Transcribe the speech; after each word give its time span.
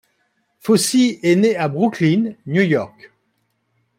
Fauci 0.61 1.19
est 1.21 1.35
née 1.35 1.55
à 1.55 1.67
Brooklyn, 1.67 2.33
New 2.47 2.63
York. 2.63 3.11